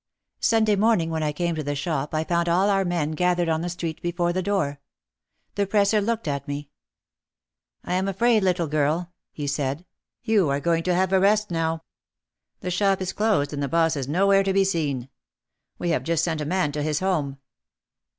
Sunday 0.39 0.75
morning 0.75 1.11
when 1.11 1.21
I 1.21 1.31
came 1.31 1.53
to 1.53 1.61
the 1.63 1.75
shop 1.75 2.15
I 2.15 2.23
found 2.23 2.49
all 2.49 2.71
our 2.71 2.83
men 2.83 3.11
gathered 3.11 3.49
on 3.49 3.61
the 3.61 3.69
street 3.69 4.01
before 4.01 4.33
the 4.33 4.41
door. 4.41 4.79
The 5.53 5.67
presser 5.67 6.01
looked 6.01 6.27
at 6.27 6.47
me. 6.47 6.71
"I 7.83 7.93
am 7.93 8.07
afraid, 8.07 8.41
little 8.41 8.65
girl," 8.65 9.13
he 9.31 9.45
said, 9.45 9.85
132 9.85 9.85
OUT 9.85 9.85
OF 9.85 10.25
THE 10.25 10.31
SHADOW 10.31 10.41
"you 10.41 10.49
are 10.49 10.59
going 10.59 10.83
to 10.85 10.95
have 10.95 11.13
a 11.13 11.19
rest 11.23 11.51
now. 11.51 11.83
The 12.61 12.71
shop 12.71 12.99
is 12.99 13.13
closed 13.13 13.53
and 13.53 13.61
the 13.61 13.67
boss 13.67 13.95
is 13.95 14.07
nowhere 14.07 14.41
to 14.41 14.51
be 14.53 14.63
seen. 14.63 15.07
We 15.77 15.91
have 15.91 16.01
just 16.03 16.23
sent 16.23 16.41
a 16.41 16.45
man 16.45 16.71
to 16.71 16.81
his 16.81 16.99
home. 16.99 17.37